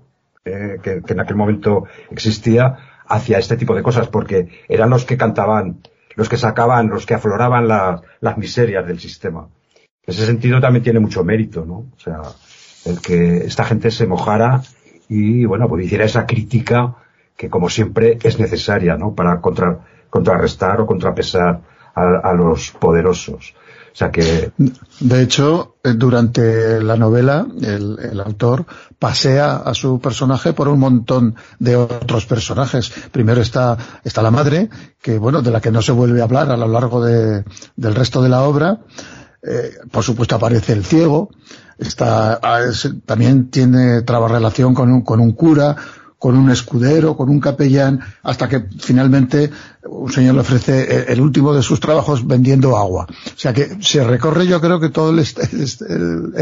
[0.44, 5.16] que, que en aquel momento existía hacia este tipo de cosas, porque eran los que
[5.16, 5.80] cantaban
[6.14, 9.48] los que sacaban, los que afloraban las miserias del sistema.
[10.04, 11.86] En ese sentido también tiene mucho mérito, ¿no?
[11.94, 12.22] O sea,
[12.84, 14.62] el que esta gente se mojara
[15.08, 16.96] y, bueno, pues hiciera esa crítica
[17.36, 19.14] que, como siempre, es necesaria, ¿no?
[19.14, 21.60] Para contrarrestar o contrapesar
[21.94, 23.54] a los poderosos.
[23.92, 24.52] O sea que.
[25.00, 28.64] De hecho, eh, durante la novela, el, autor
[28.98, 32.90] pasea a su personaje por un montón de otros personajes.
[33.10, 36.50] Primero está, está la madre, que bueno, de la que no se vuelve a hablar
[36.50, 37.44] a lo largo de,
[37.76, 38.80] del resto de la obra.
[39.42, 41.28] Eh, por supuesto aparece el ciego.
[41.76, 42.60] Está, ah,
[43.04, 45.76] también tiene traba relación con un, con un cura,
[46.22, 49.50] con un escudero, con un capellán, hasta que finalmente
[49.82, 53.08] un señor le ofrece el último de sus trabajos vendiendo agua.
[53.10, 55.18] O sea que se recorre yo creo que todo el,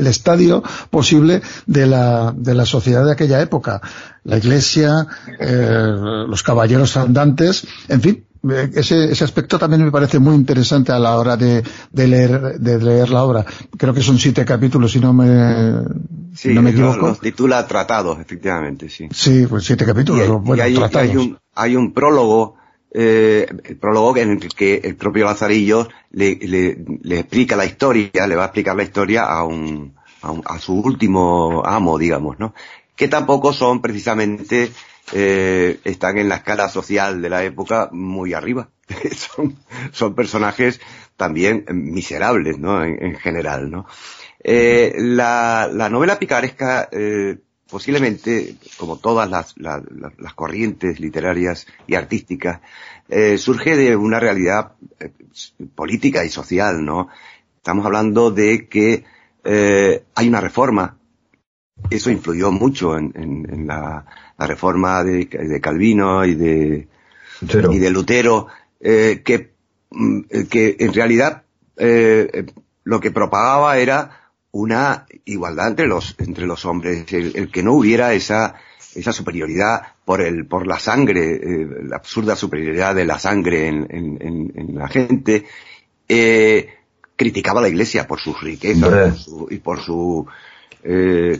[0.06, 3.80] estadio posible de la, de la sociedad de aquella época.
[4.24, 5.06] La iglesia,
[5.38, 5.94] eh,
[6.28, 8.24] los caballeros andantes, en fin,
[8.74, 12.82] ese, ese aspecto también me parece muy interesante a la hora de, de, leer, de
[12.82, 13.44] leer la obra.
[13.76, 17.08] Creo que son siete capítulos, si no me, no me equivoco.
[17.08, 19.08] Los titula Tratados, efectivamente, sí.
[19.10, 21.10] Sí, pues siete capítulos, bueno, hay, tratados.
[21.10, 22.56] Hay un, hay un prólogo,
[22.92, 28.26] eh, el prólogo en el que el propio Lazarillo le, le, le explica la historia,
[28.26, 32.38] le va a explicar la historia a un, a, un, a su último amo, digamos,
[32.38, 32.54] ¿no?
[32.96, 34.70] Que tampoco son precisamente
[35.12, 38.70] eh, están en la escala social de la época muy arriba.
[39.16, 39.56] son,
[39.92, 40.80] son personajes
[41.16, 42.82] también miserables, ¿no?
[42.82, 43.86] En, general, ¿no?
[44.42, 47.36] Eh, la, la, novela picaresca, eh,
[47.68, 52.60] posiblemente, como todas las, las, corrientes literarias y artísticas,
[53.10, 55.12] eh, surge de una realidad eh,
[55.74, 57.08] política y social, ¿no?
[57.56, 59.04] Estamos hablando de que
[59.42, 60.96] hay una reforma.
[61.88, 64.06] Eso influyó mucho en la,
[64.40, 66.88] la reforma de, de Calvino y de,
[67.42, 68.46] y de Lutero,
[68.80, 69.50] eh, que,
[69.90, 70.20] mm,
[70.50, 71.42] que en realidad
[71.76, 72.46] eh,
[72.84, 78.14] lo que propagaba era una igualdad entre los, entre los hombres, el, que no hubiera
[78.14, 78.54] esa,
[78.94, 83.86] esa superioridad por el, por la sangre, eh, la absurda superioridad de la sangre en,
[83.90, 85.44] en, en la gente,
[86.08, 86.66] eh,
[87.14, 90.26] criticaba a la iglesia por sus riquezas y por su,
[90.82, 91.38] eh,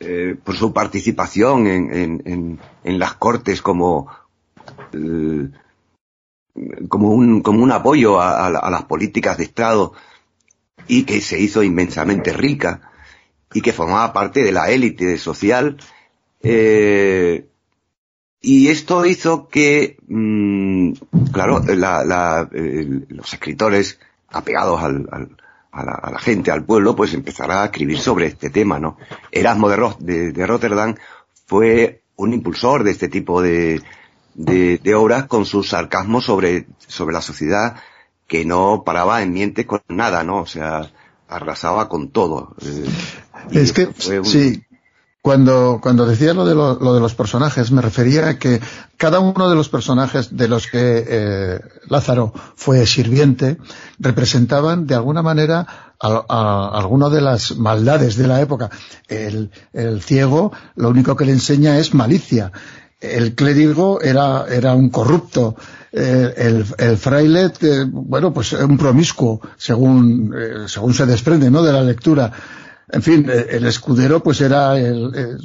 [0.00, 4.08] eh, por su participación en, las cortes como,
[4.92, 5.48] eh,
[6.88, 9.92] como, un, apoyo a, las políticas de Estado
[10.86, 12.92] y que se hizo inmensamente rica
[13.52, 15.76] y que formaba parte de la élite social.
[16.42, 17.48] Eh,
[18.40, 20.92] y esto hizo que, mm,
[21.32, 25.36] claro, los escritores apegados al,
[25.72, 28.96] a, la, gente, al pueblo, pues empezará a escribir sobre este tema, ¿no?
[29.30, 30.94] Erasmo de, de, Rotterdam
[31.46, 33.82] fue un impulsor de este tipo de,
[34.34, 37.76] de, obras con su sarcasmo sobre, sobre la sociedad
[38.26, 40.40] que no paraba en mientes con nada, ¿no?
[40.40, 40.90] O sea,
[41.28, 42.54] arrasaba con todo.
[42.62, 42.88] Eh,
[43.52, 43.88] es que,
[44.24, 44.62] sí,
[45.20, 48.60] cuando, cuando decía lo de, lo, de los personajes, me refería a que
[48.96, 53.58] cada uno de los personajes de los que eh, Lázaro fue sirviente
[53.98, 58.70] representaban de alguna manera a, alguna de las maldades de la época.
[59.08, 62.52] El, el ciego lo único que le enseña es malicia.
[63.00, 65.56] El clérigo era, era un corrupto.
[65.92, 71.62] el, el, fraile, eh, bueno, pues un promiscuo, según, eh, según se desprende, ¿no?
[71.62, 72.32] De la lectura
[72.90, 74.74] en fin, eh, el escudero pues era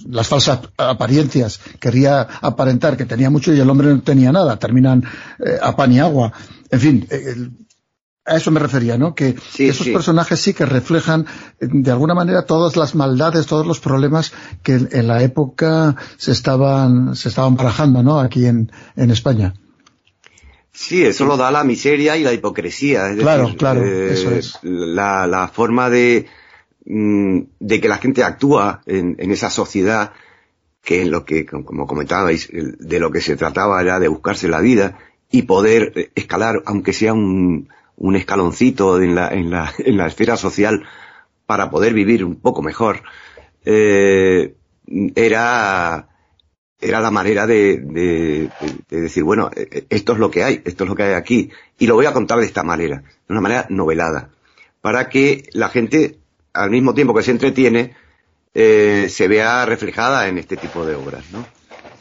[0.10, 5.04] las falsas apariencias, quería aparentar que tenía mucho y el hombre no tenía nada, terminan
[5.46, 6.32] eh, a pan y agua.
[6.70, 7.50] En fin, eh,
[8.26, 9.14] a eso me refería, ¿no?
[9.14, 11.26] Que esos personajes sí que reflejan
[11.60, 14.32] de alguna manera todas las maldades, todos los problemas
[14.64, 18.22] que en, la época se estaban, se estaban barajando, ¿no?
[18.22, 19.54] Aquí en, en España.
[20.72, 23.10] Sí, eso lo da la miseria y la hipocresía.
[23.10, 24.58] Es claro, claro, eso es.
[24.64, 26.26] La, la forma de,
[26.86, 30.12] de que la gente actúa en, esa sociedad
[30.82, 34.60] que en lo que, como comentabais, de lo que se trataba era de buscarse la
[34.60, 34.98] vida
[35.32, 40.08] y poder eh, escalar, aunque sea un, un escaloncito en la, en, la, en la
[40.08, 40.84] esfera social,
[41.46, 43.02] para poder vivir un poco mejor,
[43.66, 44.56] eh,
[45.16, 46.10] era,
[46.80, 48.50] era la manera de, de,
[48.90, 51.50] de, decir, bueno, eh, esto es lo que hay, esto es lo que hay aquí,
[51.80, 54.30] y lo voy a contar de esta manera, de una manera novelada,
[54.82, 56.20] para que la gente
[56.54, 57.94] al mismo tiempo que se entretiene,
[58.54, 61.46] eh, se vea reflejada en este tipo de obras, ¿no?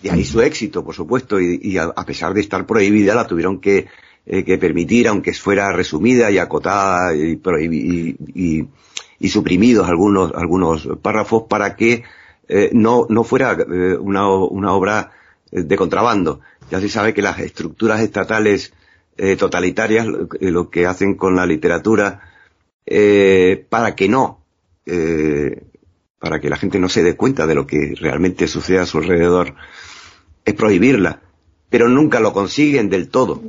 [0.03, 3.87] Y ahí su éxito, por supuesto, y, a, pesar de estar prohibida, la tuvieron que,
[4.27, 7.41] eh, permitir, aunque fuera resumida y acotada y,
[9.29, 12.03] suprimidos algunos, algunos párrafos para que
[12.49, 13.57] eh, no, no fuera
[14.01, 15.13] una, una obra
[15.53, 16.41] de contrabando.
[16.71, 18.75] Ya se sabe que las estructuras estatales
[19.39, 20.07] totalitarias
[20.41, 22.23] lo que hacen con la literatura
[23.69, 24.42] para que no
[24.87, 25.63] eh,
[26.19, 28.99] para que la gente no se dé cuenta de lo que realmente sucede a su
[28.99, 29.55] alrededor,
[30.45, 31.21] es prohibirla,
[31.69, 33.43] pero nunca lo consiguen del todo.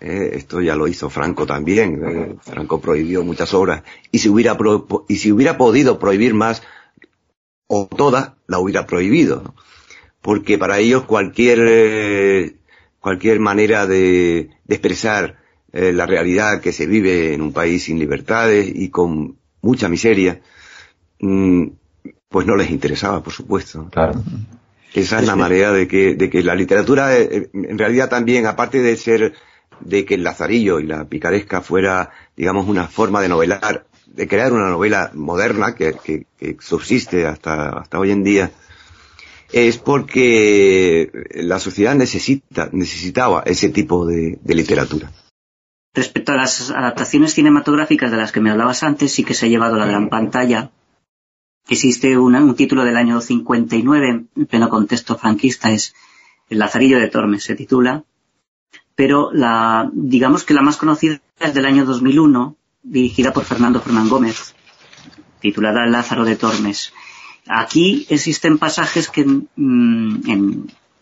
[0.00, 2.02] Eh, esto ya lo hizo Franco también.
[2.04, 4.56] Eh, Franco prohibió muchas obras y si hubiera
[5.08, 6.62] y si hubiera podido prohibir más
[7.68, 9.54] o todas, la hubiera prohibido,
[10.20, 12.56] porque para ellos cualquier
[13.00, 15.38] cualquier manera de, expresar
[15.72, 20.40] la realidad que se vive en un país sin libertades y con mucha miseria
[21.18, 23.88] pues no les interesaba, por supuesto.
[23.90, 24.22] Claro.
[24.94, 28.46] Esa es la manera de que, de que la literatura, eh, eh, en realidad también,
[28.46, 29.34] aparte de ser,
[29.80, 34.52] de que el lazarillo y la picaresca fuera, digamos, una forma de novelar, de crear
[34.54, 38.52] una novela moderna que, que, subsiste hasta, hasta hoy en día,
[39.52, 45.12] es porque la sociedad necesita, necesitaba ese tipo de, de literatura.
[45.94, 49.48] Respecto a las adaptaciones cinematográficas de las que me hablabas antes, sí que se ha
[49.48, 50.70] llevado a la gran pantalla
[51.68, 55.94] Existe un título del año 59, en pleno contexto franquista, es
[56.48, 58.04] El Lazarillo de Tormes, se titula,
[58.94, 64.08] pero la, digamos que la más conocida es del año 2001, dirigida por Fernando Fernán
[64.08, 64.54] Gómez,
[65.40, 66.92] titulada Lázaro de Tormes.
[67.48, 70.30] Aquí existen pasajes que mm,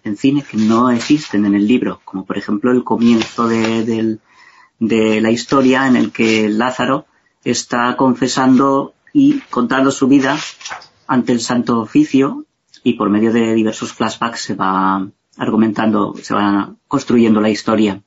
[0.02, 4.18] en, cine que no existen en el libro, como por ejemplo el comienzo de,
[4.78, 7.06] de la historia en el que Lázaro
[7.44, 10.36] está confesando y contando su vida
[11.06, 12.44] ante el Santo Oficio
[12.82, 15.08] y por medio de diversos flashbacks se va
[15.38, 18.02] argumentando, se va construyendo la historia.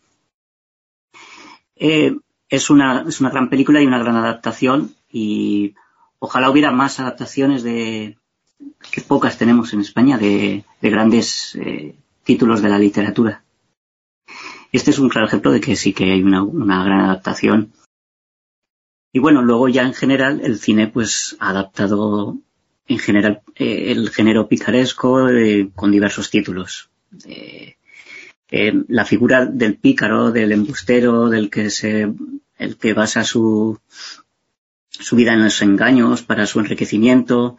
[1.78, 2.14] Eh,
[2.50, 5.76] es, una, es una gran película y una gran adaptación y
[6.20, 8.18] ojalá hubiera más adaptaciones de
[8.92, 11.96] que pocas tenemos en España de, grandes eh,
[12.26, 13.44] títulos de la literatura.
[14.74, 17.72] Este es un claro ejemplo de que sí que hay una, una gran adaptación
[19.12, 22.38] y bueno, luego ya en general el cine pues ha adaptado
[22.88, 26.90] en general eh, el género picaresco eh, con diversos títulos.
[27.26, 27.76] Eh,
[28.88, 32.14] la figura del pícaro, del embustero, del que se,
[32.58, 33.80] el que basa su,
[34.90, 37.58] su vida en los engaños para su enriquecimiento,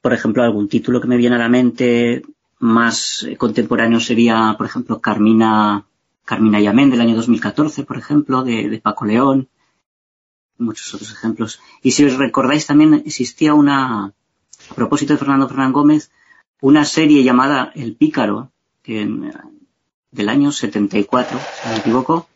[0.00, 2.22] por ejemplo, algún título que me viene a la mente
[2.58, 5.86] más contemporáneo sería, por ejemplo, Carmina,
[6.24, 9.48] Carmina Yamén del año 2014, por ejemplo, de, Paco León,
[10.62, 11.60] muchos otros ejemplos.
[11.82, 14.12] Y si os recordáis también existía una,
[14.70, 16.10] a propósito de Fernando Fernán Gómez,
[16.60, 18.50] una serie llamada El Pícaro,
[18.82, 19.08] que,
[20.10, 22.28] del año 74, si no me equivoco,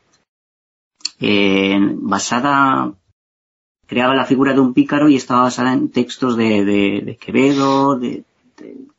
[1.21, 2.93] eh, basada
[3.87, 8.25] creaba la figura de un pícaro y estaba basada en textos de, Quevedo, de,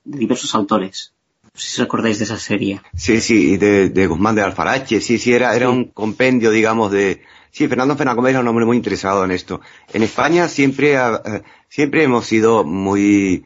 [0.04, 1.14] diversos autores.
[1.44, 2.82] No sé si os acordáis de esa serie.
[2.96, 7.24] Sí, sí, de, de Guzmán de Alfarache, sí, sí, era, era un compendio, digamos, de...
[7.58, 9.62] Sí, Fernando Fernández era un hombre muy interesado en esto.
[9.92, 13.46] En España siempre, eh, siempre hemos sido muy,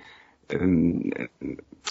[0.50, 1.10] em,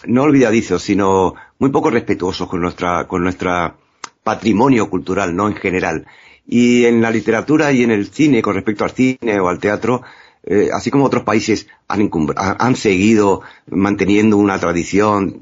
[0.05, 3.75] no olvidadizos, sino muy poco respetuosos con nuestra, con nuestra
[4.23, 5.49] patrimonio cultural, ¿no?
[5.49, 6.07] En general.
[6.47, 10.03] Y en la literatura y en el cine, con respecto al cine o al teatro,
[10.45, 13.41] eh, así como otros países han, seguido
[13.71, 15.41] manteniendo una tradición,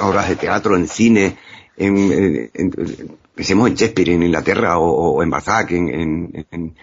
[0.00, 1.36] obras de teatro, en cine,
[1.76, 2.48] en,
[3.36, 6.74] pensemos en Shakespeare en Inglaterra o, en Balzac, en,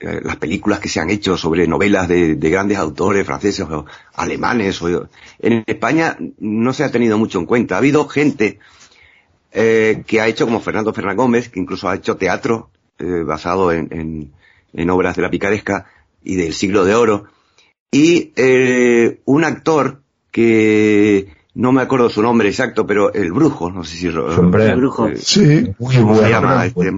[0.00, 4.80] las películas que se han hecho sobre novelas de, grandes autores franceses o alemanes.
[5.38, 7.76] En España no se ha tenido mucho en cuenta.
[7.76, 8.58] Ha habido gente
[9.52, 13.70] eh, que ha hecho, como Fernando Fernández Gómez, que incluso ha hecho teatro eh, basado
[13.70, 14.32] en,
[14.72, 15.86] en, obras de la picaresca
[16.24, 17.26] y del siglo de oro,
[17.92, 23.84] y eh, un actor que no me acuerdo su nombre exacto, pero el brujo, no
[23.84, 26.92] sé si el brujo, eh, sí, muy se llama este,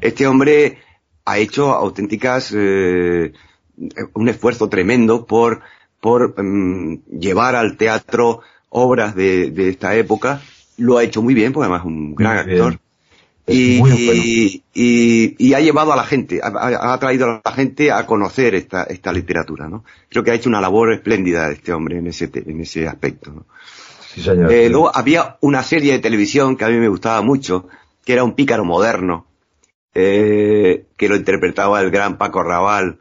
[0.00, 0.78] este, hombre
[1.24, 5.60] ha hecho auténticas un esfuerzo tremendo por
[6.00, 8.40] por mm, llevar al teatro
[8.70, 10.40] obras de, de, esta época,
[10.78, 12.78] lo ha hecho muy bien, porque además es un gran actor.
[13.46, 18.84] Y, y, ha llevado a la gente, ha, traído a la gente a conocer esta,
[18.84, 19.84] esta literatura, ¿no?
[20.08, 23.46] Creo que ha hecho una labor espléndida este hombre en ese, en ese aspecto, ¿no?
[24.14, 24.52] Sí, señor.
[24.52, 27.68] Eh, luego había una serie de televisión que a mí me gustaba mucho,
[28.04, 29.26] que era un pícaro moderno,
[29.94, 33.00] eh, que lo interpretaba el gran Paco Raval,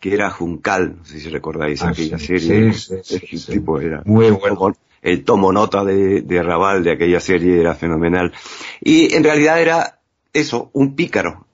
[0.00, 2.72] que era Juncal, no sé si recordáis ah, aquella serie.
[2.72, 7.60] Sí, sí, tipo era muy bueno el tomo nota de, de Raval de aquella serie
[7.60, 8.32] era fenomenal.
[8.80, 10.00] Y en realidad era
[10.32, 11.46] eso, un pícaro.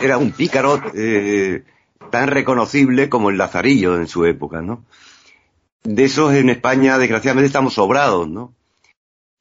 [0.00, 1.62] Era un pícaro eh,
[2.10, 4.84] tan reconocible como el Lazarillo en su época, ¿no?
[5.84, 8.54] De esos en España, desgraciadamente, estamos sobrados, ¿no?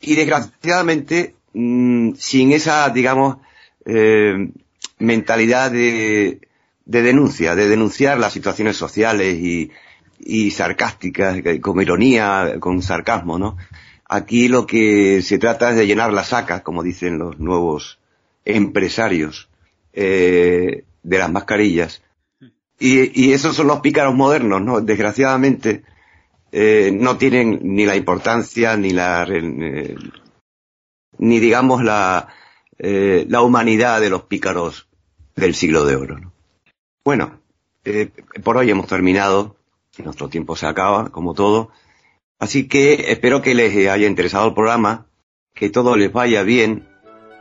[0.01, 3.37] Y desgraciadamente, mm, sin esa, digamos,
[3.85, 4.51] eh,
[4.99, 6.41] mentalidad de,
[6.85, 9.71] de denuncia, de denunciar las situaciones sociales y,
[10.19, 13.57] y sarcásticas, con ironía, con sarcasmo, ¿no?
[14.05, 17.99] Aquí lo que se trata es de llenar la saca, como dicen los nuevos
[18.45, 19.49] empresarios,
[19.93, 22.03] eh, de las mascarillas.
[22.79, 24.81] Y, y, esos son los pícaros modernos, ¿no?
[24.81, 25.83] Desgraciadamente,
[26.55, 29.95] eh, no tienen ni la importancia, ni la, eh,
[31.17, 32.27] ni digamos la,
[32.77, 34.87] eh, la humanidad de los pícaros
[35.35, 36.31] del siglo de oro, ¿no?
[37.03, 37.41] Bueno,
[38.43, 39.55] por hoy hemos terminado.
[39.97, 41.71] Nuestro tiempo se acaba, como todo.
[42.37, 45.07] Así que espero que les haya interesado el programa,
[45.55, 46.87] que todo les vaya bien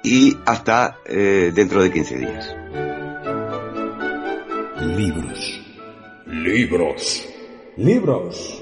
[0.03, 2.57] y hasta dentro de 15 días.
[6.27, 7.27] Libros.
[7.77, 8.62] Libros.